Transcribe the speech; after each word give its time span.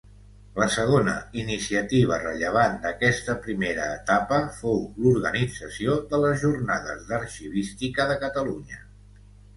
La 0.59 0.67
segona 0.75 1.11
iniciativa 1.41 2.17
rellevant 2.23 2.79
d'aquesta 2.85 3.35
primera 3.45 3.85
etapa, 3.99 4.39
fou 4.63 4.81
l'organització 5.05 5.99
de 6.15 6.21
les 6.25 6.43
Jornades 6.47 7.05
d'Arxivística 7.13 8.09
de 8.15 8.17
Catalunya. 8.25 8.85